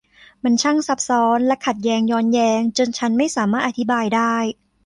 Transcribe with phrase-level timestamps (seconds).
[0.43, 4.35] มันช่างซับซ้อน และขัดแย้งย้อนแยง จนฉันไม่สามารถอธิบายได้